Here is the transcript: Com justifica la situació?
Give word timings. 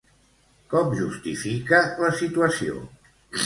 Com 0.71 0.95
justifica 1.01 1.85
la 2.05 2.13
situació? 2.25 2.85